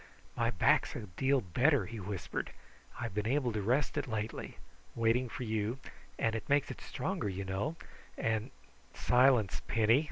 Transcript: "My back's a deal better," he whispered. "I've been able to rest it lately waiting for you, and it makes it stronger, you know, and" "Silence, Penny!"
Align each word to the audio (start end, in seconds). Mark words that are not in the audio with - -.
"My 0.35 0.49
back's 0.49 0.95
a 0.95 1.01
deal 1.01 1.41
better," 1.41 1.85
he 1.85 1.99
whispered. 1.99 2.49
"I've 2.99 3.13
been 3.13 3.27
able 3.27 3.51
to 3.53 3.61
rest 3.61 3.97
it 3.99 4.07
lately 4.07 4.57
waiting 4.95 5.29
for 5.29 5.43
you, 5.43 5.77
and 6.17 6.33
it 6.33 6.49
makes 6.49 6.71
it 6.71 6.81
stronger, 6.81 7.29
you 7.29 7.45
know, 7.45 7.75
and" 8.17 8.49
"Silence, 9.09 9.61
Penny!" 9.67 9.99